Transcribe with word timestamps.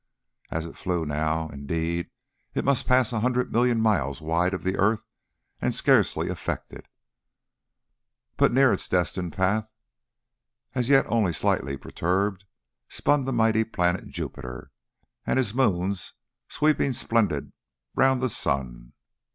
As 0.49 0.65
it 0.65 0.75
flew 0.79 1.05
now, 1.05 1.47
indeed, 1.49 2.09
it 2.55 2.65
must 2.65 2.87
pass 2.87 3.13
a 3.13 3.19
hundred 3.19 3.51
million 3.51 3.77
of 3.77 3.83
miles 3.83 4.19
wide 4.19 4.51
of 4.55 4.63
the 4.63 4.75
earth 4.77 5.05
and 5.61 5.75
scarcely 5.75 6.27
affect 6.27 6.73
it. 6.73 6.87
But 8.35 8.51
near 8.51 8.73
its 8.73 8.89
destined 8.89 9.33
path, 9.33 9.69
as 10.73 10.89
yet 10.89 11.05
only 11.07 11.33
slightly 11.33 11.77
perturbed, 11.77 12.45
spun 12.89 13.25
the 13.25 13.31
mighty 13.31 13.63
planet 13.63 14.07
Jupiter 14.07 14.71
and 15.27 15.37
his 15.37 15.53
moons 15.53 16.13
sweeping 16.49 16.93
splendid 16.93 17.53
round 17.93 18.23
the 18.23 18.29
sun. 18.29 18.93